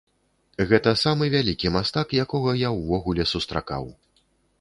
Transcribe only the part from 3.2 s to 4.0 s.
сустракаў.